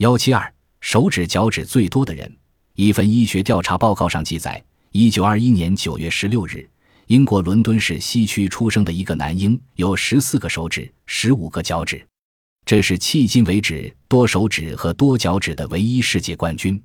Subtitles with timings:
[0.00, 0.50] 幺七二
[0.80, 2.34] 手指脚趾最多的人。
[2.74, 6.66] 一份医学调查报告上记载一九二一年九月十六日
[7.08, 12.02] 英国伦敦市西区出生的一个男婴有十四个手指十五个脚趾。
[12.64, 16.82] 这是迄今为止多手指和多脚趾的唯一世界冠军。